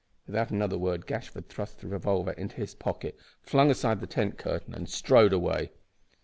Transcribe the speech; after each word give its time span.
Without 0.25 0.49
another 0.49 0.79
word 0.79 1.05
Gashford 1.05 1.47
thrust 1.47 1.77
the 1.79 1.87
revolver 1.87 2.31
into 2.31 2.55
his 2.55 2.73
pocket, 2.73 3.15
flung 3.43 3.69
aside 3.69 3.99
the 3.99 4.07
tent 4.07 4.35
curtain, 4.35 4.73
and 4.73 4.89
strode 4.89 5.31
away. 5.31 5.69